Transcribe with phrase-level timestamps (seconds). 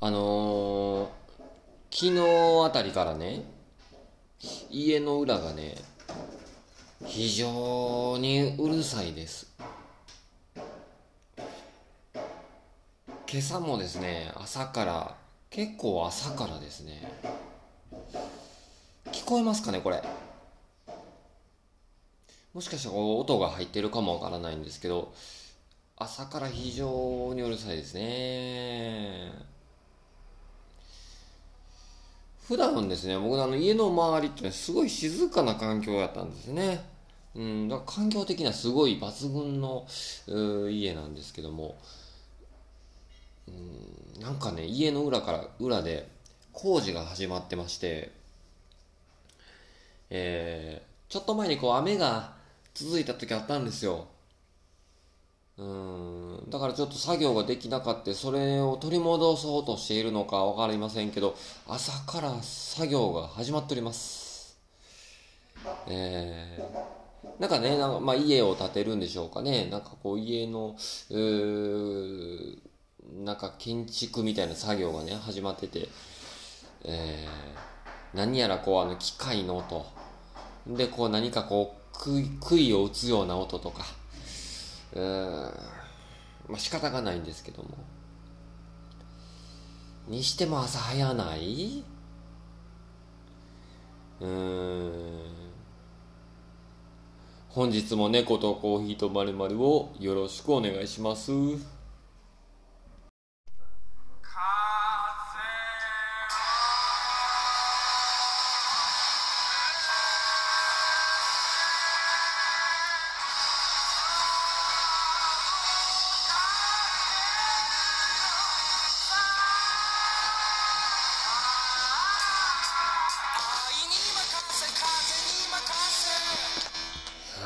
[0.00, 1.08] あのー、
[1.90, 3.42] 昨日あたりからね、
[4.70, 5.74] 家の裏がね、
[7.04, 9.52] 非常にうるさいです。
[13.28, 15.16] 今朝もですね、朝から、
[15.50, 17.12] 結構朝からですね、
[19.06, 20.00] 聞こえますかね、これ。
[22.54, 25.12] もしかしたら音が入ってるかもわからないんですけど、
[25.96, 29.57] 朝から非常にうるさいですね。
[32.48, 36.82] 普段ですね、僕のあの家の周りって、すごい静かな環境やったんですね。
[37.34, 39.86] うん、だから環境的にはすごい抜群の
[40.70, 41.76] 家なんですけども、
[43.46, 46.08] うん、なんかね、家の裏から、裏で
[46.54, 48.12] 工事が始まってまして、
[50.08, 52.32] えー、ちょっと前にこう雨が
[52.72, 54.06] 続いた時あったんですよ。
[55.58, 61.34] うん、だからちょっと作業ができなかった、それを取り戻そうとしているのかわかりませんけど、
[61.66, 64.56] 朝から作業が始まっております。
[65.86, 69.66] えー、なんかね、なんかまあ家を建てるんでしょうかね。
[69.70, 70.76] なんかこう家の、
[71.10, 72.58] うー
[73.24, 75.88] なんか建築みたいな作業がね、始まってて、
[76.84, 79.84] えー、何やらこうあの機械の音、
[80.66, 81.92] でこう何かこう
[82.40, 83.84] 杭を打つような音とか、
[84.94, 85.52] うーん
[86.48, 87.70] まあ仕方がないんですけども。
[90.08, 91.84] にしても朝早ない？
[94.20, 95.22] うん。
[97.50, 101.32] 本日も猫とコーヒーとまるまるをよろしくお願いします。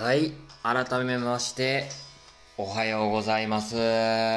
[0.02, 0.32] はい。
[0.64, 1.88] 改めまして、
[2.58, 3.76] おはようございます。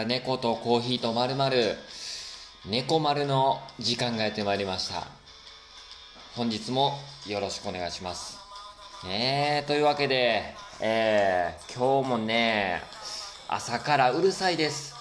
[0.06, 1.76] 猫とコーヒーとまるまる、
[2.68, 5.08] 猫丸の時間がやってまいりました。
[6.36, 6.92] 本日も
[7.26, 8.38] よろしくお願いします。
[9.06, 12.84] ねえ、というわけで、えー、今日もね、
[13.48, 14.94] 朝からうるさいです。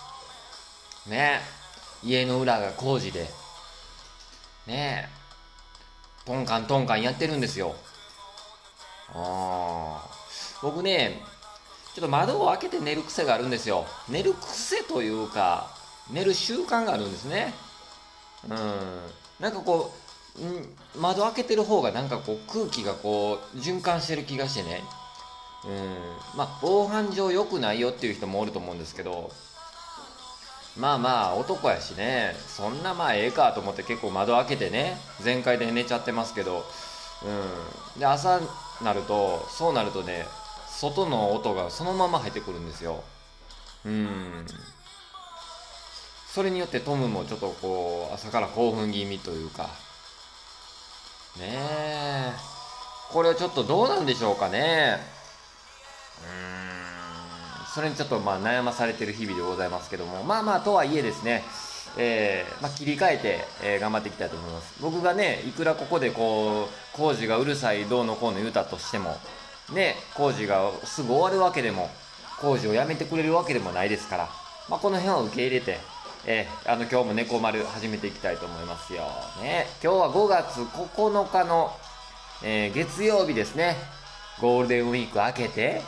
[1.06, 1.40] ね
[2.02, 3.24] 家の裏が工事で、
[4.66, 5.08] ねえ、
[6.24, 7.74] トンカントンカンやってるんですよ。
[9.12, 10.13] ああ。
[10.64, 11.20] 僕ね、
[11.94, 13.84] ちょっと窓を開けて寝る癖があるんですよ。
[14.08, 15.70] 寝る癖というか、
[16.10, 17.52] 寝る習慣があるんですね。
[18.48, 18.54] うん。
[19.38, 19.92] なんかこ
[20.40, 24.82] う、ん窓開けてる方がなんかこう空気がこう循環してる気がしてね。
[25.66, 26.38] うん。
[26.38, 29.30] まあ、防犯上良くないよっていう人もおると思うんですけど、
[30.78, 36.64] まあまあ男やしね、そんなまあええかと思って結構窓開けてね、全開で寝ちゃってますけど、
[37.22, 38.00] うん。
[38.00, 38.40] で、朝
[38.82, 40.26] なると、そうなるとね、
[40.80, 43.02] 外の音がそのまま入ってくるんですよ。
[43.84, 44.46] うん。
[46.32, 49.70] それによってトムもちょっとこう、朝から興奮気味というか。
[51.38, 52.32] ねえ。
[53.12, 54.98] これはちょっとどうなんでしょうかね。
[56.22, 57.66] うん。
[57.72, 60.24] それにちょっとまあ悩まされてる日々でございますけども。
[60.24, 61.44] まあまあ、とはいえですね。
[61.96, 64.74] えーまあ、切り替えて、えー頑張っていきたいと思います。
[64.80, 69.16] 僕がね、いくらここでこう、工事がうるさいどうのこうの言うたとしても、
[69.72, 71.90] ね、工事がすぐ終わるわけでも、
[72.40, 74.28] 工事をやめてくれるわけでもないですから、
[74.68, 75.78] まあ、この辺は受け入れて、
[76.26, 79.02] えーあの、今日も猫丸始めていきたいと思いますよ。
[79.42, 81.72] ね、今日は5月9日の、
[82.42, 83.76] えー月曜日ですね。
[84.40, 85.82] ゴールデンウィーク明けて、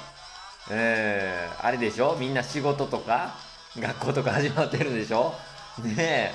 [0.70, 2.16] えーあれでしょ？
[2.18, 3.34] みんな仕事とか、
[3.78, 5.34] 学校とか始まってるでしょ？
[5.82, 6.34] ねえ、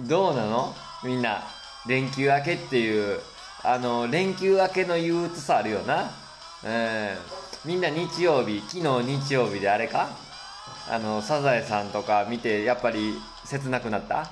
[0.00, 0.74] どうなの？
[1.02, 1.42] みんな、
[1.86, 3.20] 連休明けっていう、
[3.62, 6.10] あの、連休明けの憂鬱さあるよな。
[6.64, 7.70] うん。
[7.70, 10.08] みんな日曜日、昨日日曜日であれか？
[10.90, 13.14] あの、サザエさんとか見て、やっぱり
[13.44, 14.30] 切なくなった？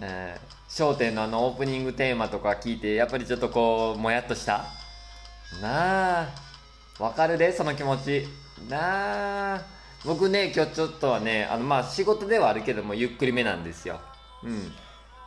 [0.00, 0.34] うん。
[0.78, 4.64] 笑点のあのオープニングテーマとか聞いて、やっぱりちょっとこう、もやっとした？
[5.62, 6.28] なあ。
[6.98, 8.26] わかるで、その気持ち。
[8.68, 9.62] なあ。
[10.04, 14.00] 僕ね、今日ちょっとはね、あの、まあ、仕事ではあるけども、ゆっくりめなんですよ。
[14.44, 14.66] うん。
[14.66, 14.72] ね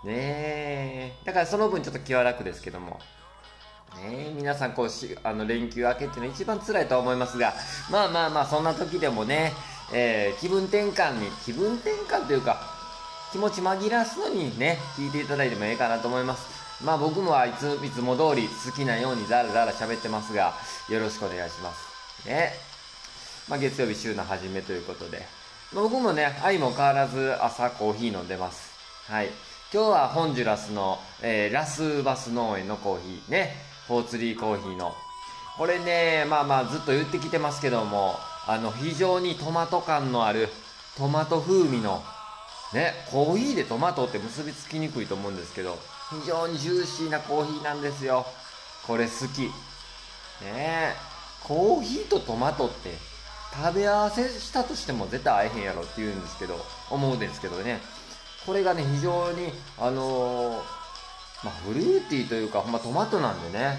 [0.06, 1.13] え。
[1.25, 3.00] だからその分ちょっと気は楽ですけども。
[3.97, 7.53] ね、皆さんこうし、あの、連休明けっていうのは一番辛いと思いますが、
[7.89, 9.53] まあまあまあ、そんな時でもね、
[9.93, 12.61] えー気分転換に、気分転換というか、
[13.31, 16.47] 気持ち紛らすのにね、聞いていただいてもええかなと思います。
[16.83, 20.53] まあ僕もあいつ、いつも通り好きなようにザラザラ喋ってますが、
[20.89, 22.27] よろしくお願いします。
[22.27, 22.53] ね。
[23.47, 25.25] まあ月曜日週の初めということで。
[25.73, 28.71] まあ僕もね、愛も変わらず朝コーヒー飲んでます。
[29.07, 29.29] はい
[29.73, 34.95] 今日はホンジュラスの、えー、ラスバス農園のコーヒーねフォーツリーコーヒーの。
[35.57, 38.15] これねまあまあずっと言ってきてますけども
[38.47, 40.47] あの非常にトマト感のある
[40.97, 42.01] トマト風味の
[42.73, 45.77] ねコーヒーでトマトって結びつきにくいと思うんですけど
[46.09, 48.25] 非常にジューシーなコーヒーなんですよ。
[48.88, 49.51] これ好き。
[50.41, 50.93] ね
[51.43, 52.95] コーヒーとトマトって
[53.53, 56.55] 食べ合わせしたとしても絶対合えへんやろって言うんですけど
[56.89, 57.81] 思うんですけどね。
[58.45, 60.81] これがね非常にあのー、
[61.43, 63.77] まあ、フルーティーというかほんまトマトなんでね。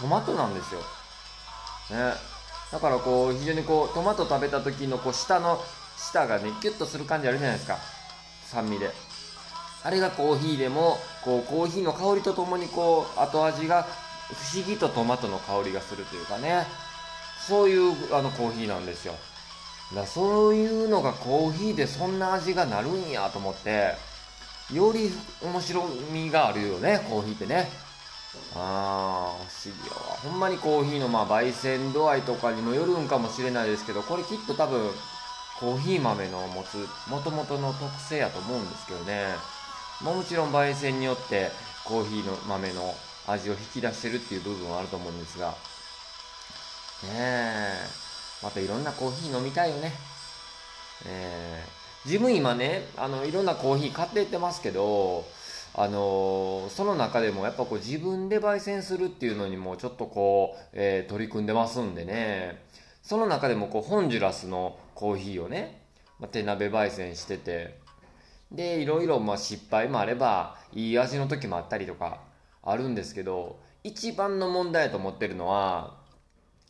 [0.00, 0.80] トマトなんですよ。
[0.80, 2.14] ね。
[2.72, 5.60] だからこう非常にこうトマト食べた時のこう下の
[5.96, 7.78] 舌がねキュッとする感じあるじゃないですか。
[8.46, 8.90] 酸味で。
[9.82, 13.86] あれがコーヒーでもこうコーヒーの香りとともにこう後味が
[14.52, 16.66] 不思議とトマトの香りがするというかね。
[17.46, 19.14] そういうあのコーヒーなんですよ。
[19.94, 24.13] だそういうのがコーヒーでそんな味がなるんやと思って。
[24.72, 25.10] より
[25.42, 27.70] 面白みがあるよねコーヒーってね。
[28.56, 34.90] ああ不思議よほんまにコーヒーのまあ焙煎度合いとかにもよるんかもしれないですけどこれきっと多分
[35.60, 39.28] コーヒー豆の持つもともとの特性やと思うんですけどね。
[40.00, 41.50] もちろん焙煎によって
[41.84, 42.94] コーヒーの豆の
[43.26, 45.50] 味を引き出してるっていう部分はあると思うんですが。
[45.50, 45.54] ね
[47.12, 47.86] え。
[48.42, 49.92] またいろんなコーヒー飲みたいよね。
[51.06, 51.64] え。
[51.66, 55.24] ー、自分今ねあのいろんなコーヒー買っていってますけど
[55.76, 62.62] あの、その中でもやっぱこう自分で焙煎するっていうのにもちょっとこう、えー、取り組んでますんでね
[63.02, 65.82] その中でもこうホンジュラスのコーヒーをね、
[66.20, 67.78] まあ、手鍋焙煎してて
[68.52, 72.20] でいろいろまあ失敗もあればいい味の時もあったりとか
[72.62, 75.96] あるんですけど一番の問題と思ってるのは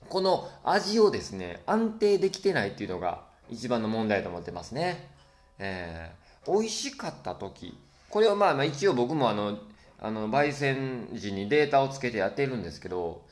[0.09, 5.14] この味をですね安定できてないっていうのが一番の問題と思ってますね。
[5.59, 7.79] えー、美味しかった時。
[8.11, 9.59] これはまあまあ一応僕もあの
[10.01, 13.23] あの焙煎時にデータをつけてやってるんですけど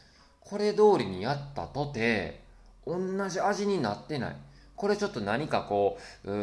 [0.40, 2.42] これ通りにやったとて
[2.86, 2.98] 同
[3.28, 4.36] じ味になってない。
[4.74, 6.34] これちょっと何かこうう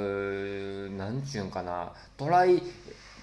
[0.88, 1.92] ーなんちゅうんかな。
[2.16, 2.64] トライ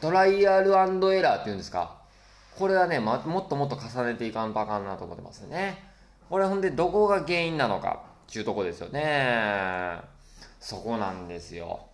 [0.00, 1.96] トライアルエラーっていうんですか。
[2.58, 5.82] これはね、ま、もっともっと重ねていかんとあかんなと思ってますね。
[6.28, 9.98] これほんでどこが原因なのかっていうとこですよね。
[10.60, 11.85] そこなんですよ。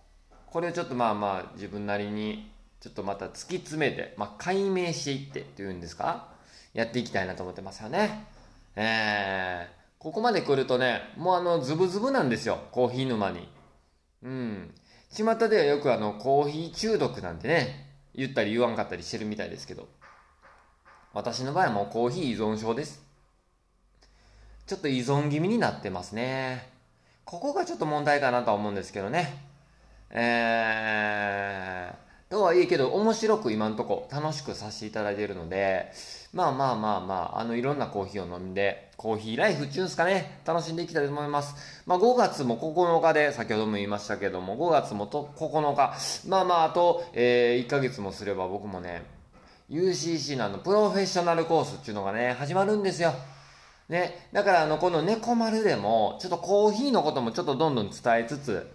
[0.53, 6.27] これをちょっとまあまあ自分なりにちょっとまた突き詰めて、まあ、解明していってっていうんですか？
[6.73, 8.27] やっていきたいなと思ってますよね
[8.75, 12.59] えーここまで来るとね、もうあの、ズブズブなんですよ。
[12.71, 13.47] コーヒー沼に。
[14.21, 14.73] うん。
[15.09, 19.87] 巷ではよくあの、コーヒー中毒なんてね、言ったり言わんかったりしてるみたいですけど。
[21.13, 23.01] 私の場合はもうコーヒー依存症です。
[24.67, 26.67] ちょっと依存気味になってますね。
[27.23, 29.52] ここがちょっと問題かなとは思うんですけどね。
[30.15, 35.91] えー、とはいえけど、面白く今んとこ楽しくさせていただいているので、
[36.33, 41.83] まあまあまあまあ、あの、いろんなコーヒーを飲んで、コーヒーライフっていうんですかね、楽しんでいきたいと思います。
[41.87, 45.93] まあ5月も9日で、先ほども言いましたけども、5月もと9日、
[46.27, 49.03] まあまあ、あと、えー、1ヶ月もすれば僕もね、
[49.71, 53.13] UCC のあの、プロフェッショナルコースっていうのがね、始まるんですよ。
[53.89, 58.71] ね、だからあの、この猫丸でも、ちょっとコーヒーのこともちょっとどんどん伝えつつ、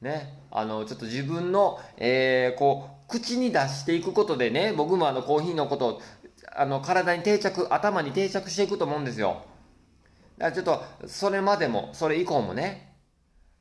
[0.00, 6.02] ね、あの、ちょっと自分の、えー、こう、口に出していくことでね、僕もあのコーヒーのことを
[6.52, 9.44] あの体に定着頭に定着していくと思うんですよ。
[10.38, 12.94] だからちょっとそれまでもそれ以降もね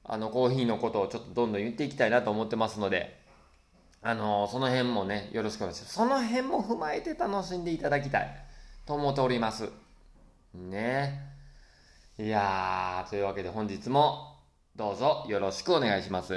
[0.03, 3.19] あのコーヒーのことをちょっとどんどん言っていきたいなと思ってますので
[4.01, 5.93] あのその辺もねよろしくお願いします。
[5.93, 8.45] その辺も踏まえて楽しんでいただきたい。
[8.85, 9.69] と思っております。
[10.53, 11.21] ね。
[12.17, 14.28] いやーというわけで本日も
[14.79, 16.29] どうぞよろしくお願いします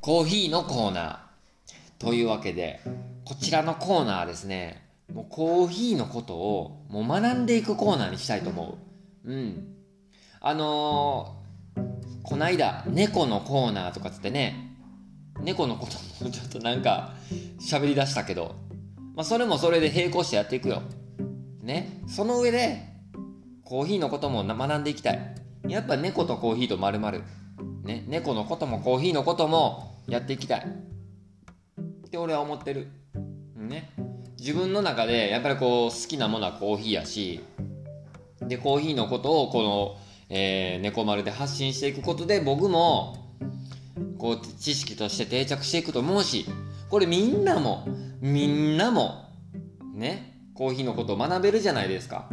[0.00, 1.18] コーヒーのコーナー。
[1.98, 2.80] というわけで、
[3.26, 8.78] こちらのコーナーですね、もうコーヒーのことをもう学んでいくコーナーにしたいと思
[9.26, 9.30] う。
[9.30, 9.74] うん。
[10.40, 11.82] あのー、
[12.22, 14.74] こないだ、猫のコーナーとかつってね、
[15.42, 17.12] 猫のこともちょっとなんか
[17.60, 18.69] 喋り出したけど、
[19.20, 20.80] まあそれもそれで並行してやっていくよ。
[21.62, 22.00] ね。
[22.08, 22.88] その上で、
[23.64, 25.34] コーヒーのことも学んでいきたい。
[25.68, 27.22] やっぱ猫とコーヒーとまるまる。
[27.84, 32.88] ね、猫のこともコーヒーのこともやっていきたいって俺は思ってる
[33.56, 33.92] ね
[34.38, 37.40] 自分の中でやっぱりこう好きなものはコーヒーやし
[38.40, 39.96] でコーヒーのことをこの、
[40.30, 43.16] えー、猫丸で発信していくことで僕も
[44.18, 46.46] こう知識として定着していくと思うし
[46.88, 47.86] これみんなも
[48.20, 49.24] みんなも
[49.94, 52.28] ねコーヒーのことを学べるじゃないですか。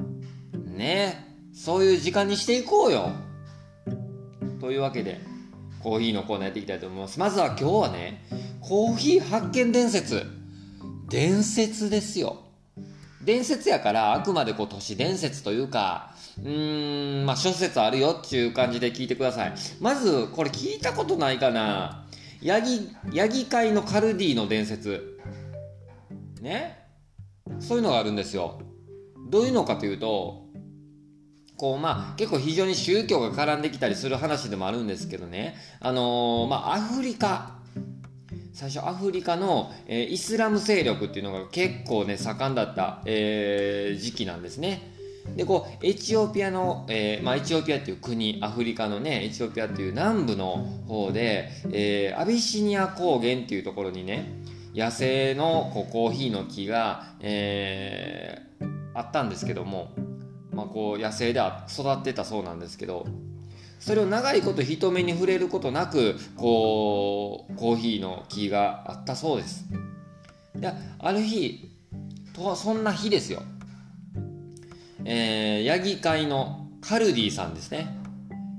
[0.66, 3.12] ねそういう時間にしていこうよ。
[4.60, 5.22] というわけで
[5.82, 7.20] コーヒーのコーナーやっていきたいと思います。
[7.20, 8.26] まずは今日はね
[8.60, 10.26] コーヒー発見伝説。
[11.10, 12.44] 伝説ですよ。
[13.24, 19.54] 伝説やからあくまでこう都市伝説というかうーんまあ諸説あるよっていう感じで聞いてください。
[19.80, 22.06] まずこれ聞いたことないかな。
[22.42, 25.18] ヤギヤギ界のカルディの伝説。
[26.42, 26.86] ね。
[27.60, 28.60] そういうのがあるんですよ。
[29.30, 30.48] どういうのかというと
[31.58, 35.56] こうまあ結構非常に宗教が絡んできたりする話でもあるんですけどね。
[35.80, 37.58] あのー、まあアフリカ。
[38.54, 44.94] 最初アフリカの、えー、イスラム勢力っていうのが結構ね盛んだった、えー、時期なんですね。
[45.36, 54.32] でこうエチオピアの、えーまあ、エチオピアっていう国アフリカのねエチオピアっていう南部の方で、え、アビシニア高原っていうところにね
[54.78, 59.94] 野生のこうコーヒーの木が、えー、あったんですけども
[60.58, 61.40] まあ、こう野生で
[61.72, 63.06] 育ってたそうなんですけど
[63.80, 69.66] それを長いこと人目に触れることなくこうコーヒーの木があったそうです。
[70.56, 71.70] である日
[72.34, 73.44] とそんな日ですよ、
[75.06, 77.96] えー、ヤギ飼いのカルディさんですね。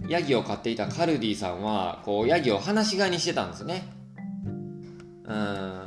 [0.08, 3.88] ヤギを飼っていたカルディさんはこうヤギを放し飼いにしてたんですね。
[5.24, 5.77] うん。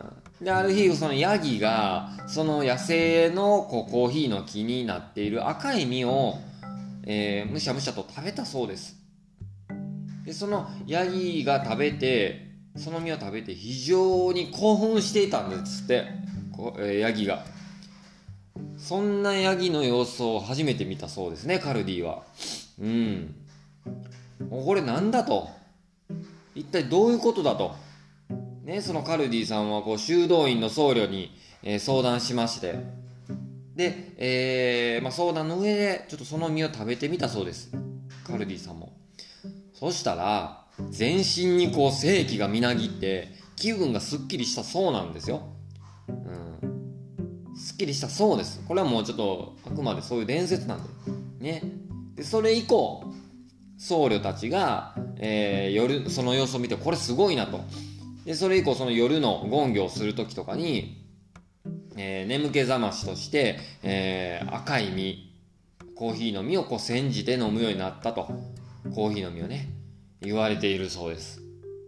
[0.42, 6.40] で、ある日、そのヤギが、その野生のこうコーヒーの木になっている赤い実を、
[7.06, 8.96] えー、むしゃむしゃと食べたそうです。
[10.26, 16.06] で、そのヤギが食べて、その実を食べて非常に興奮していたんですって、
[16.52, 17.46] こえー、ヤギが。
[18.78, 22.24] そんなヤギの様子を初めて見たそうですね、カルディは。
[22.82, 23.36] うん。
[24.50, 25.50] これなんだと。
[26.56, 27.76] 一体どういうことだと。
[28.64, 32.76] ね、そのカルディさんはこう修道院の僧侶に、えー、相談しまして。
[33.76, 37.72] で、えーまあ、相談の上でちょっとその実を食べてみたそうです。
[38.26, 38.94] カルディさんも。
[39.74, 45.42] そしたら全身にこう精気がみなぎって気分がすっきりしたそうなんですよ、
[46.08, 48.64] うん、すっきりしたそうです。
[48.68, 50.90] これはもうちょっとあくまでそういう伝説なんで。
[51.40, 51.64] ね。
[52.16, 53.04] でそれ以降
[53.80, 57.62] 僧侶たちが、えー、夜その様子を見てこれすごいなと。
[58.26, 61.06] でそれ以降その夜の権行をする時とかに、
[61.98, 65.32] えー、眠気覚ましとして、えー、赤い実
[65.96, 68.28] コーヒーの実をこう煎じて飲むようになったと。
[68.90, 69.70] コーヒーの実をね
[70.22, 71.40] 言われているそうです。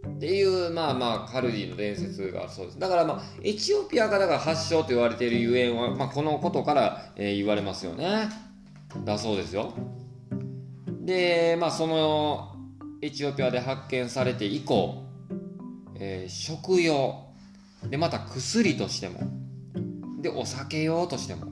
[0.06, 2.78] っていうまあまあカルディの伝説がそうです。
[2.78, 8.28] だからまあエチオピアがだから発祥と言われているゆえんは、まあ、このことから、えー、言われますよね。
[9.04, 9.72] だそうですよ。
[11.04, 12.54] でまあその
[13.02, 15.03] エチオピアで発見されて以降
[15.96, 17.26] えー、食用。
[17.84, 19.20] でまた薬としても。
[20.20, 21.46] でお酒用としても。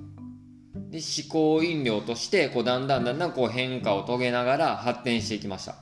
[0.91, 5.77] で嗜好飲料としてこうだんだんだんだんこう変化を遂げながら発展していきました。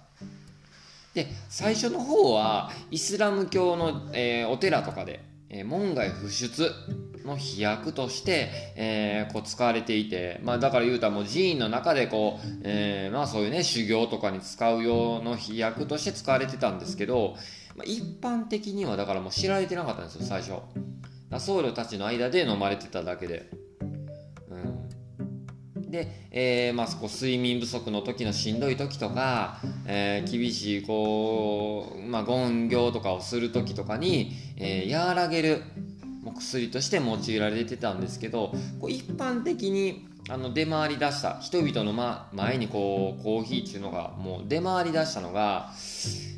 [1.14, 6.71] で最初の方はイスラム教の、えー、お寺とかで、えー、門外不出
[7.25, 17.37] の飛躍として、えー、こう使われていて、まあ、だから言うたらもう寺院の中でこう、えー、まあそういうね修行とかに使う用の飛躍として使われてたんですけど
[17.77, 20.55] まあ、一般的にはだからもう知られてなかったんですよ最初。
[21.39, 23.50] 僧侶たちの間で飲まれてただけで、
[24.49, 35.62] うん、で、えー、まあ、こう睡眠不足の時のしんどい時とか、えー、厳しいこう、まあ、言行とかをする時とかに、えー、和らげる
[36.37, 45.73] 薬として用いられてたんですけどこう一般的にあの出回りだした人々の、ま、前にこうコーヒーっていうのがもう出回りだしたのが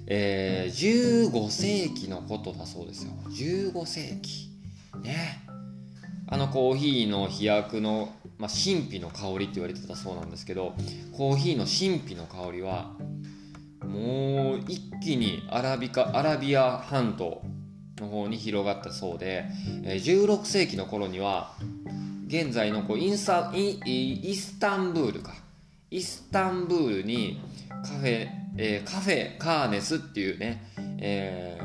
[0.07, 3.13] えー、15世紀のことだそうですよ。
[3.31, 4.51] 15世紀。
[5.03, 5.45] ね。
[6.29, 10.75] あのコーヒーの飛躍の、まあ、神秘の香りって言われてたそうなんですけど
[11.13, 12.93] コーヒーの神秘の香りは
[13.85, 17.43] もう一気にアラビカアラビア半島
[17.99, 19.45] の方に広がったそうで、
[19.85, 21.53] えー、16世紀の頃には
[22.29, 25.35] 現在のこうインサイイスタンブールか。
[25.93, 27.39] イスタンブールに
[27.83, 30.63] カフェえー、カフェカーネスっていうね、
[30.99, 31.59] え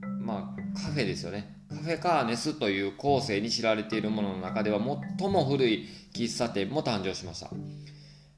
[0.00, 1.56] ー、まあカフェですよね。
[1.68, 4.80] カフェカーネスという後世に知られているものの中では
[5.18, 7.50] 最も古い喫茶店も誕生しました、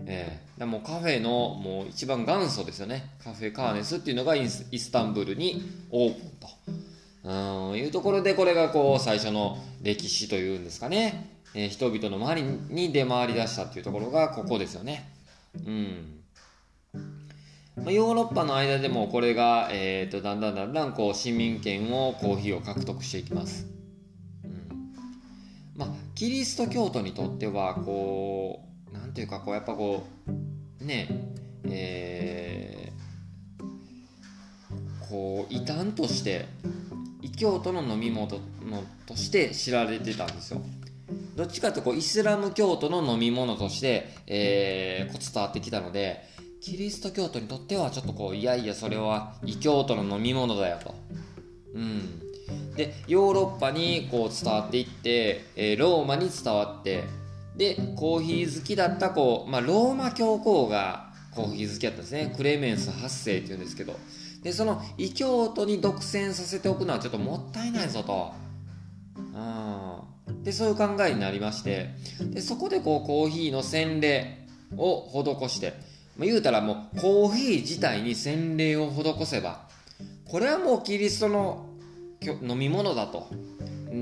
[0.01, 3.17] えー、でもカフェのもう一番元祖ですよね。
[3.23, 6.49] カフェカーネスっていうのがイスタンブールにオープンと。
[7.25, 15.09] うんいうところでこれがこう最初の歴史というんですかね、えー、人々の周りに出回りだしたっていうところがここですよね。
[15.67, 16.22] うん。
[17.76, 23.67] まあ、ヨーロッパの間でもこれが、えーと、だんだんだんだんこう市民権をコーヒーを獲得していきます、
[24.45, 24.95] うん。
[25.75, 30.07] まあ、キリスト教徒にとってはこうなんていうかこうやっぱこ
[30.81, 31.33] うね
[31.64, 36.47] えー、こう異端として
[37.21, 40.61] 異教徒の飲み物として知られてたんですよ。
[41.37, 46.23] どっちかというとこうイスラム教徒の飲み物として、えー、こ伝わってきたので
[46.62, 50.95] キリスト教徒にとってはちょっとこういやいやそれは異教徒の飲み物だよと。
[51.75, 52.21] うん、
[52.76, 57.02] でヨーロッパにこう伝わっていって、えー、ローマに伝わって
[57.57, 62.33] でコーヒー好きだったこう、まあ、ローマ教皇がコーヒー好きだったんですね。
[62.37, 63.99] クレメンス8世っていうんですけど。
[64.45, 68.33] でその異教徒に独占させておくのはちょっともったいないぞと。
[69.16, 70.45] うん。
[70.45, 71.90] でそういう考えになりまして。
[72.21, 79.69] でそこでこうコーヒーの洗礼を施して、まあ、言うたらもうコーヒー自体に洗礼を施せば
[80.25, 81.66] これはもうキリストの
[82.42, 83.28] 飲み物だと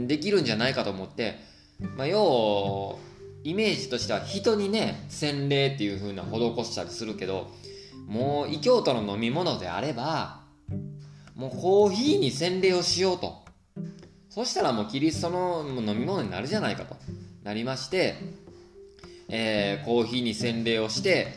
[0.07, 1.37] できるんじゃないかと思って、
[1.97, 2.99] まあ、要
[3.43, 7.51] イメージとしては人にね洗礼っていう風な施したりするけど
[8.07, 10.41] もう異教徒の飲み物であれば
[11.35, 13.41] もうコーヒーに洗礼をしようと。
[14.29, 16.97] そしたらもうキリストの飲み物になるじゃないかと。
[17.43, 18.17] なりまして、
[19.29, 21.29] えー、コーヒーに洗礼をして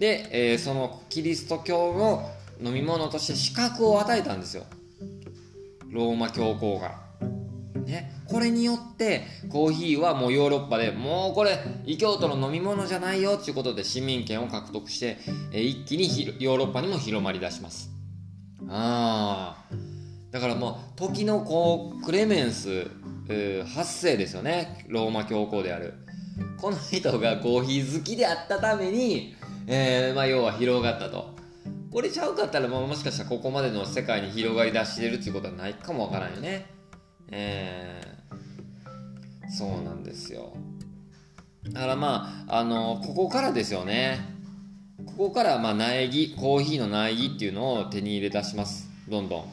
[0.00, 2.30] で、えー、そのキリスト教の
[2.66, 4.64] 飲み物として資格を与えたんですよ。
[5.90, 6.98] ローマ教皇が。
[7.84, 15.18] ね、これによってコーヒーはもうヨーロッパでもうこれ異教徒の飲み物じゃないよっていうことで市民権を獲得して、
[15.52, 17.90] え、一気にヨーロッパにも広まりだします。
[18.70, 19.74] ああ
[20.30, 22.86] だからもう時のこうクレメンス、
[23.28, 24.86] 8世ですよね。
[24.88, 25.92] ローマ教皇である。
[26.58, 29.34] この人がコーヒー好きであったために、
[29.66, 31.34] えー、まあ、要は広がったと。
[31.92, 36.66] これちゃうかったら、まあ、もしかしたらここまでの世界に広がりだしてるっていうことはないかもわからんよね。
[37.32, 40.52] えー、そうなんですよ。
[41.64, 44.20] だからまああのここからですよね。
[45.06, 48.88] ここからまあ苗木コーヒーの苗木っていうのを手に入れ出します。
[49.08, 49.44] どんどん。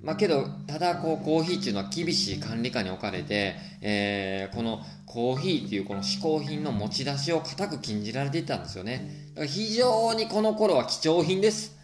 [0.00, 9.30] まあけど、ただこうコーヒーっていうのは厳しい管理下に置かれて、えー、このコーヒーっていうこの嗜好品の持ち出しを固く禁じられていたんですよね。
[9.34, 11.76] だから非常にこの頃は貴重品です。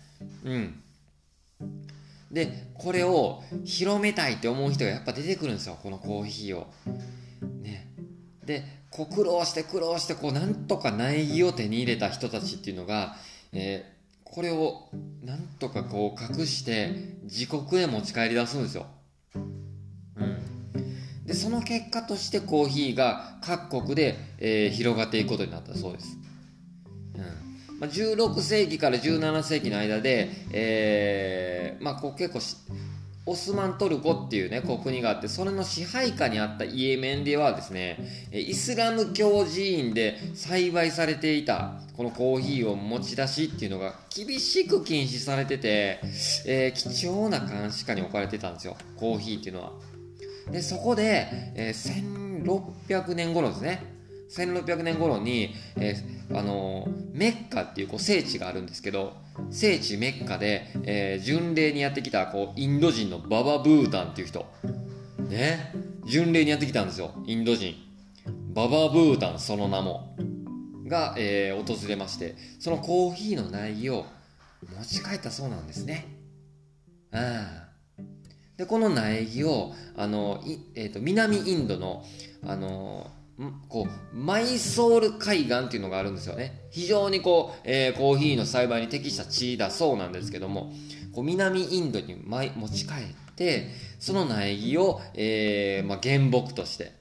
[0.44, 0.80] うん。
[2.30, 6.72] で、これを広めたいって思う人がやっぱ出てくるんですよ、このコーヒーを。
[7.62, 7.88] ね。
[8.44, 13.16] で、こう苦労して苦労してこうなんとか苗木を手に入れた人たちっていうのが、
[13.52, 13.93] えー
[14.34, 14.88] これを
[15.22, 16.90] なんとかこう隠して
[17.22, 18.86] 自国へ持ち帰り出すんですよ。
[19.36, 26.18] うん、でその結果としてコーヒーが各国で、えー、広がっていくことになったそうです。
[27.14, 27.18] う
[27.76, 32.40] んまあ、16世紀から17世紀の間で、えーまあ、こう結構
[33.26, 46.00] オスマントルコっていうね、こう国があって、それの支配下にあったイエメンではですね、イスラム教寺院で栽培されていた、このコーヒーを持ち出しっていうのが厳しく禁止されてて、
[46.46, 49.72] えー、貴重な監視下に置かれてたんですよ、コーヒーっていうのは。
[50.50, 53.93] で、そこで、えー、1600年頃ですね、
[54.30, 59.14] 1600年頃に、えー、あのメッカっていうこう聖地があるんですけど
[59.50, 64.46] 聖地メッカで、えー、巡礼にやってきたこうインド人のババブータンっていう人。
[65.28, 65.72] ね。
[66.06, 67.12] 巡礼にやってきたんですよ。
[67.26, 67.74] インド人。
[68.52, 70.16] ババブータンその名も。
[70.86, 74.06] が、えー、訪れましてそのコーヒーの苗木を
[74.78, 76.06] 持ち帰ったそうなんですね。
[77.12, 77.64] うん
[78.56, 80.40] でこの苗木をあの、
[80.76, 82.04] えーと南インドの
[82.46, 83.10] あの
[83.68, 86.66] こうマイソール海岸っていうのがあるんですよね。
[86.70, 90.72] 非常にこう、えー、コーヒーの栽培に適した地だそうなんですけども
[91.12, 96.92] こう南インドに持ち帰ってその苗木を、えーまあ、原木として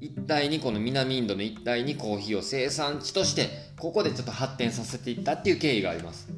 [0.00, 6.28] 一帯にこの南インドの一帯にコーヒーを生産地としてここでちょっと発展させていったっていう経緯があります。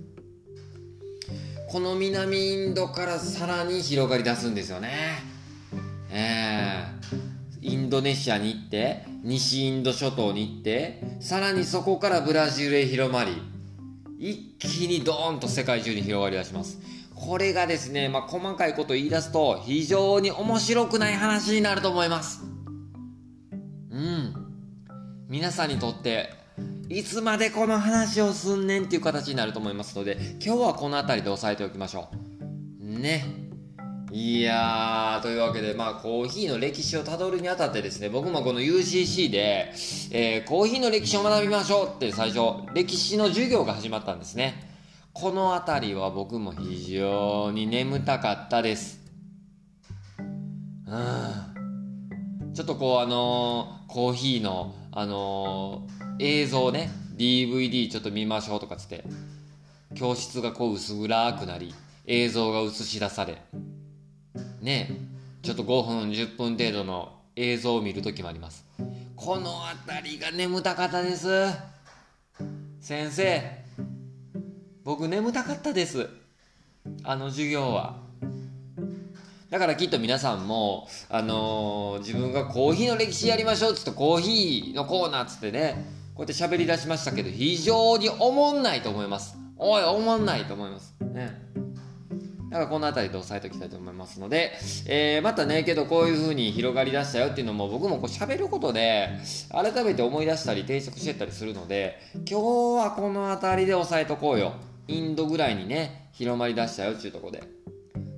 [1.71, 4.91] この南インドからさらに広がり出すんですよね。
[6.11, 7.40] えー。
[7.63, 13.33] インドネシアに行って西インド諸島に行ってさらにそこからブラジルへ広まり
[14.19, 16.79] 一気にドーンと世界中に広がりだします。
[17.15, 22.43] これがですね、まあ、細かいこと言い出すと非常に面白くない話になると思います。
[23.91, 24.35] うん。
[25.29, 26.31] 皆さんにとって
[26.89, 32.09] いつまでこの話をすんねんっていう形になると思いますので今日はこの辺りで押さえておきましょ
[32.81, 32.99] う。
[32.99, 33.50] ね。
[33.50, 33.50] っ
[34.13, 39.73] いやー、というわけで、まあ、コーヒーの歴史をたどるにあたってですね、僕もこの UCC で、
[40.11, 44.69] えー、コーヒーの歴史を学びましょうって最初、歴史の授業が始まったんですね。
[45.13, 49.01] このあたりは僕も非常に眠たかったです。
[50.19, 50.23] う
[50.93, 52.53] ん。
[52.53, 59.05] ちょっとこう、あのー、コーヒーの、あのー、映像ね、DVD ちょっと見ましょうとかつって
[59.95, 61.75] 教室がこう薄暗くなり
[62.07, 63.43] 映像が映し出され
[64.61, 64.91] ね
[65.43, 68.67] ちょっと5分10分程度の映像を見る時もあります。
[69.17, 71.29] この辺りが眠たかったです。
[72.81, 73.43] 先生
[74.85, 76.09] 僕眠たかったです。
[77.05, 77.99] あの授業は。
[79.51, 89.37] だからきっと皆さんも、あのー、自分がコーヒーの歴史やりましょうっつってコーヒーのコーナーっつってねこうやって喋り出しましたけど非常におもんないと思います。
[89.57, 90.95] おいおもんないと思います。
[91.01, 91.50] ね。
[92.51, 94.53] だからこの辺りで押さえておきたいと思いますので、
[94.87, 99.09] えー、またねけどこういう風に広がりだしたよっていうのも僕もこう喋ることで
[99.53, 102.35] 改めて思い出したり定着してったりするので今日
[102.85, 104.55] はこの辺りで押さえとこうよ
[104.89, 107.43] インドぐらいにね広まりだしたよっていうとこで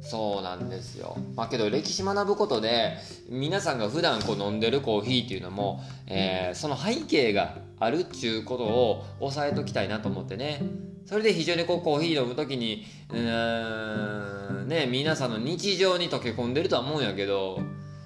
[0.01, 1.17] そうなんですよ。
[1.37, 2.97] まあけど歴史学ぶことで
[3.29, 10.61] 皆さんが普段こう飲んでるコーヒーっていうのも、えー、その背景があるっちゅうことを押さえときたいなと思ってね。
[11.07, 17.61] それで非常にこうコーヒー飲む時にうーんね皆さんの日常に溶け込んでるとは思うんやけど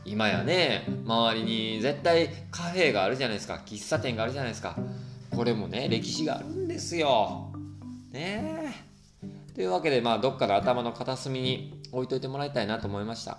[0.04, 4.76] 今やね周りに絶対カフェがあるじゃないですか喫茶店があるじゃないですか
[5.34, 7.52] これもね歴史があるんですよ
[8.12, 8.86] ねえ
[9.56, 13.38] というわけで、まあ、どっかで頭の片隅に置いといてもらいたいなと思いました。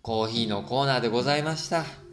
[0.00, 2.05] コーヒーのコーナーでございました。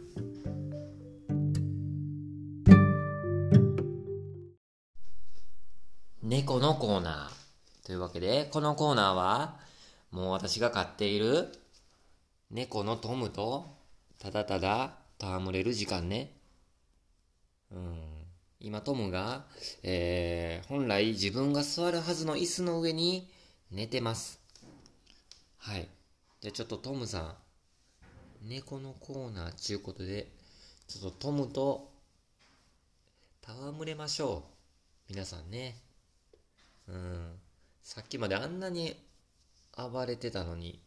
[6.34, 7.86] 猫のコーナー。
[7.86, 9.60] というわけで、このコーナーは、
[10.10, 11.52] もう私が飼っている
[12.50, 13.76] 猫のトムと、
[14.18, 16.32] ただただ戯れる時間ね。
[17.70, 18.00] うん。
[18.58, 19.44] 今トムが、
[19.84, 23.30] えー、本来自分が座るはずの椅子の上に
[23.70, 24.40] 寝てます。
[25.58, 25.88] はい。
[26.40, 27.36] じゃあちょっとトムさ
[28.42, 30.32] ん、猫のコーナーちゅうことで、
[30.88, 31.92] ちょっとトムと
[33.46, 34.42] 戯れましょ
[35.08, 35.12] う。
[35.12, 35.83] 皆さんね。
[36.88, 37.38] うん。
[37.82, 38.96] さっきまであんなに
[39.76, 40.80] 暴れてたのに、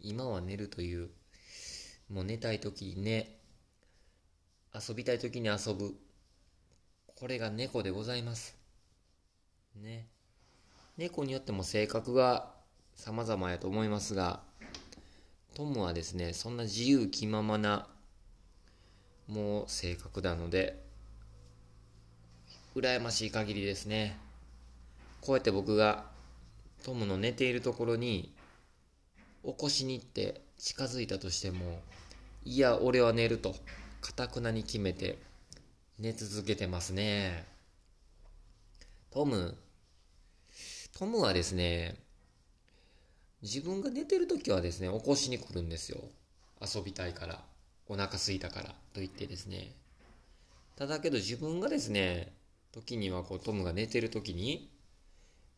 [0.00, 1.10] 今は寝るという、
[2.08, 3.38] もう寝たい時にね、
[4.74, 5.94] 遊びたい時に遊ぶ。
[7.16, 8.56] これが猫でございます。
[9.76, 10.08] ね。
[10.96, 12.50] 猫によっても性格が
[12.94, 14.40] 様々やと思いますが、
[15.54, 17.86] トムはですね、そんな自由気ままな、
[19.28, 20.82] もう性格なので、
[22.74, 24.18] 羨ましい限りですね。
[25.22, 26.04] こうやって僕が
[26.82, 28.34] トムの寝ているところに
[29.44, 31.80] 起こしに行って近づいたとしても、
[32.44, 33.54] いや、俺は寝ると、
[34.00, 35.18] かたくなに決めて
[36.00, 37.46] 寝続けてますね。
[39.12, 39.56] トム。
[40.98, 41.94] トムはですね、
[43.42, 46.00] 自分が寝てる時はですね、起こしに来るんですよ。
[46.60, 47.44] 遊びたいから、
[47.86, 49.76] お腹すいたから、と言ってですね。
[50.74, 52.32] ただけど自分がですね、
[52.72, 54.71] 時にはこうトムが寝てる時に、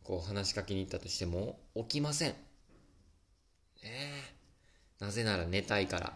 [0.04, 2.30] こう話しかけに行ったとしても、起きません。
[2.30, 2.36] ね
[3.82, 4.34] え。
[5.00, 6.12] なぜなら寝たいから。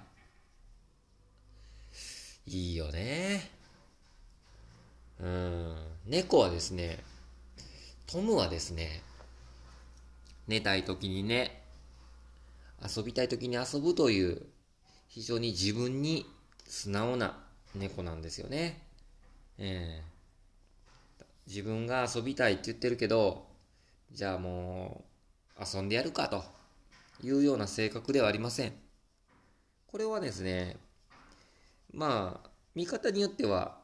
[2.47, 3.51] いいよね。
[5.21, 6.99] うん、猫はですね、
[8.07, 9.03] トムはですね、
[10.47, 11.63] 寝たい時にね、
[12.83, 14.43] 遊びたい時に遊ぶという、
[15.09, 16.27] 非常に自分に
[16.67, 17.39] 素直な
[17.75, 18.83] 猫なんですよね。
[19.57, 23.48] えー、自分が遊びたいって言ってるけど、
[24.13, 25.05] じゃあも
[25.59, 26.45] う遊んでやるかと
[27.23, 28.73] いうような性格ではありません。
[29.87, 30.77] これはですね、
[31.93, 33.79] まあ、見方によっては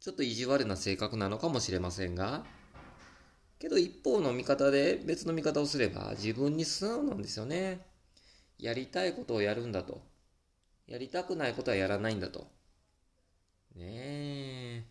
[0.00, 2.44] ちょっと意地悪な性格なのかもしれませんが、
[3.58, 7.80] けど一方の見方で別の見方をすれば自分に素直なんですよね。
[8.58, 10.02] やりたいことをやるんだと。
[10.86, 12.46] やりたくないことはやらないんだと。
[13.74, 14.84] ねえ。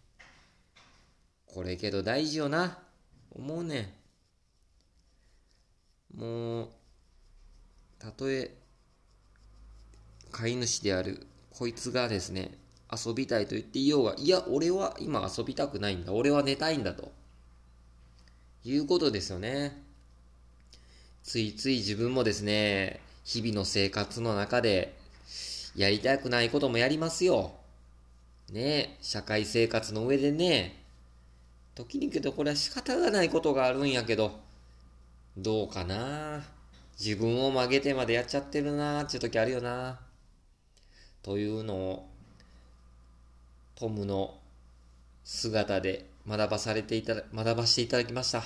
[1.45, 2.79] これけど大事よな。
[3.31, 4.04] 思うねん
[6.15, 6.69] もう、
[7.99, 8.55] たとえ、
[10.31, 12.57] 飼い主であるこいつがですね、
[12.91, 16.13] 遊びたいと言っていようが、いや、俺は今遊びたくないんだ。
[16.13, 17.11] 俺は寝たいんだと。
[18.63, 19.81] いうことですよね。
[21.23, 24.97] ついつい自分もですね、日々の生活の中で、
[25.75, 27.53] やりたくないこともやりますよ。
[28.51, 30.83] ね社会生活の上でね、
[31.73, 34.39] 時にけどこれは仕方がないことがあるんやけど、
[35.37, 36.43] どうかな？
[36.97, 39.99] 自分を曲げてまでやっちゃってるなーっていう時あるよな
[41.21, 42.09] というのを
[43.75, 44.39] トムの
[45.25, 48.43] 姿で学ばされていただ、学ばしていただきました。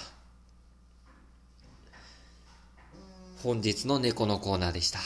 [3.43, 4.99] 本日の猫のコーナーでした。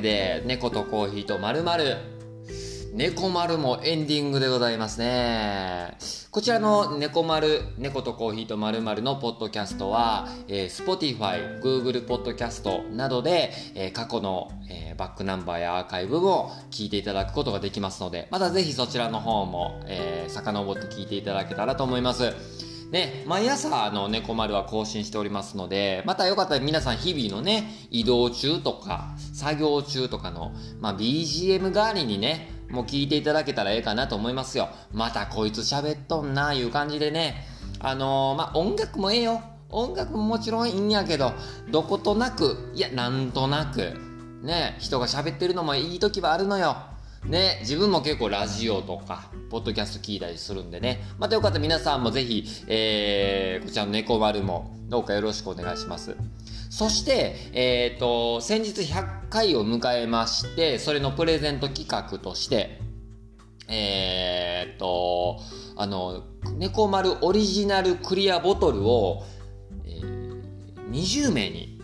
[0.00, 1.62] けで、猫とコーヒーとまる
[2.92, 5.96] 猫丸もエンディングでございますね。
[6.32, 22.69] こちらの猫丸、猫とコーヒーとまるまるのポッドキャストは、えー、Spotify、Google ポッドキャストなどで、えー、過去の、えー、バックナンバーやアーカイブも聞いていただくことができますので、またぜひそちらの方も、えー、遡って聞いていただけたらと思います。
[22.90, 34.68] ね、毎朝あの猫丸は更新しておりますので、またよかったら皆さん日々のね、移動中とか、作業中とかの、まあ、BGM 代わりにね、もう聞いていただけたらええかなと思いますよ。
[34.92, 37.46] またこいつ喋っとんな、いう感じでね。
[37.78, 39.40] あのー、まあ、音楽もええよ。
[39.70, 41.32] 音楽ももちろんいいんやけど、
[41.70, 43.94] どことなく、いや、なんとなく、
[44.42, 46.76] ね、人が喋ってるのもいい時はあるのよ。
[47.24, 51.04] ね、自分も結構ラジオとか、ポッドキャスト聞いたりするんでね。
[51.18, 56.16] またよかったら皆さんもぜひ、えー、こちらの猫丸もどうかよろしくお願いします。
[56.70, 62.80] そして、えっ、ー、と、先日100回を迎えまして、それのプレゼント企画として、
[63.68, 65.40] えっ、ー、と、
[65.76, 66.24] あの、
[66.56, 69.24] 猫丸オリジナルクリアボトルを、
[69.84, 71.80] えー、20名に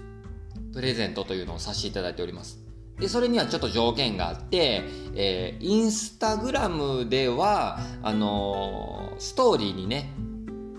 [0.72, 2.65] プレゼントというのをさせていただいております。
[2.98, 4.82] で、それにはちょっと条件があって、
[5.14, 10.10] えー、インスタグラムでは、あのー、ストーリーにね、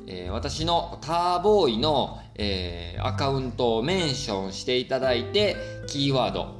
[0.07, 6.55] えー、私のターボーイの、えー、アカウントをメンションしていただいて、キーワード、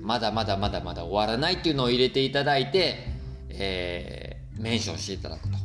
[0.00, 2.96] まだまだまだまだ終わらないっていうのを入れていただいて、
[3.50, 5.58] えー、メンションしていただくと。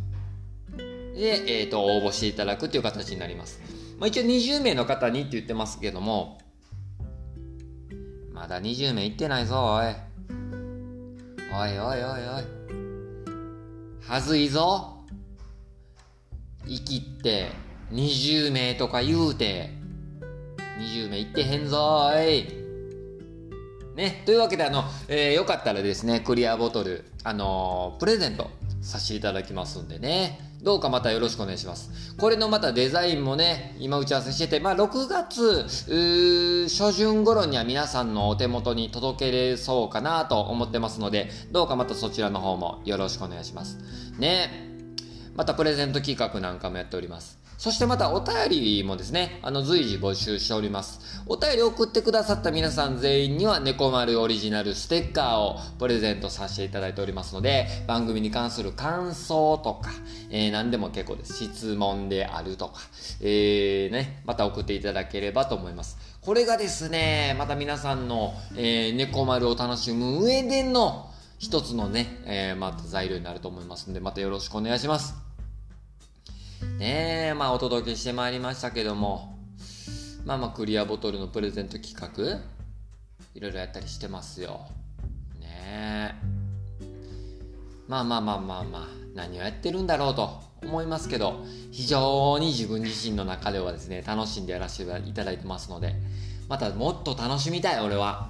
[1.16, 3.62] で、えっ、ー、と、応募していただくっていう形になります。
[4.00, 6.40] まあ、一応20名の方にって言ってますけども、
[8.40, 9.94] まだ20名いってないぞ、おい。
[11.54, 12.44] おいおいおいおい。
[14.08, 15.04] はずいぞ。
[16.66, 17.52] 生きって
[17.92, 19.72] 20名とか言うて、
[20.80, 22.48] 20名いってへんぞおい。
[23.98, 28.50] ね、というわけであの、えー、よかったらですね、クリアボトル、あのー、プレゼント
[28.82, 30.49] させていただきますんでね。
[30.62, 32.16] どうかまたよろしくお願いします。
[32.18, 35.64] これのまたデザインもね、今打ち合わせしてて、まあ6月、
[36.68, 43.78] 初旬頃には皆さんのお手元に届けれそうかなと思ってますので、どうかまたそちらの方もよろしくお願いします。
[44.18, 44.68] ね。
[45.36, 47.39] またプレゼント企画なんかもやっております。
[47.60, 51.22] そしてまたお便りもですね、あの随時募集しております。
[51.28, 59.92] お便り送ってくださった皆さん全員には猫丸オリジナルステッカーをプレゼントさせていただいておりますので、番組に関する感想とか、
[60.30, 61.34] えー、何でも結構です。
[61.34, 62.80] 質問であるとか、
[63.20, 65.98] えー、ね、また送っていただければと思います。
[66.22, 75.29] これがですね、また皆さんの、えー、猫丸を楽しむ上での一つのね、えー、また材料になると思いますので、またよろしくお願いします。
[76.78, 79.38] ねえ、まあお届けしてまいりましたけども、
[80.26, 82.42] まあまあクリアボトルのプレゼント企画、
[83.34, 84.68] いろいろやったりしてますよ。
[85.40, 86.40] ねえ。
[87.88, 95.96] まあまあまあまあまあ、何をやってるんだろうと思いますけど、非常に自分自身の中ではですね、楽しんでやらせていただいてますので、
[96.48, 98.30] またもっと楽しみたい、俺は。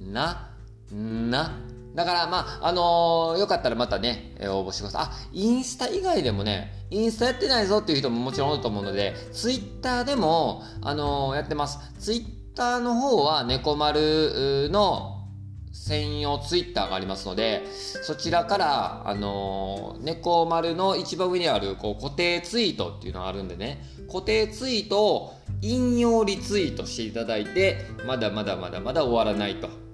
[0.00, 0.50] な、
[0.92, 1.58] な、
[1.96, 5.02] だから、まあ、あのー、よかったらまたね、え、応募してください。
[5.04, 11.78] あ、インスタ以外でもね、インスタやってないぞっていう人ももちろんいると思うので、ツイッターでも、あのー、やってます。
[11.98, 15.26] ツイッターの方は、猫丸の
[15.72, 17.64] 専用ツイッターがありますので、
[18.02, 29.85] そちらから、あのー、猫丸の一番上にある、こう、固定ツイートっていうのがあるんでね、固定ツイートを引用リツイートしていただいて、まだまだまだまだ終わらないと。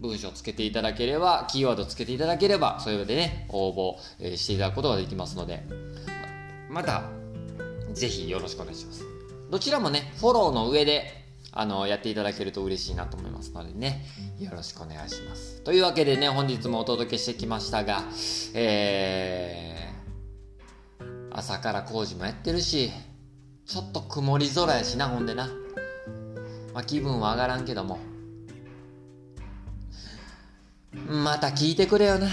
[0.00, 5.64] 文章つけていただければ、キーワードつけていただければ、それでね、応募、えしていただくことができますので、
[6.70, 7.02] また、
[7.92, 9.04] ぜひよろしくお願いします。
[9.50, 11.18] どちらもね、フォローの上で、
[11.52, 14.04] あの、やっていただけると嬉しいなと思いますのでね、
[14.38, 15.62] よろしくお願いします。
[15.62, 18.04] というわけでね、本日もお届けしてきましたが、
[18.54, 22.92] えー、朝から工事もやってるし、
[23.66, 25.48] ちょっと曇り空やしな、ほんでな。
[26.72, 27.98] まあ、気分は上がらんけども、
[31.06, 32.28] また聞いてくれよな。